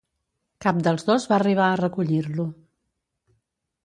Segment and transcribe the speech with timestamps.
[0.65, 2.47] Cap dels dos va arribar a recollir-lo.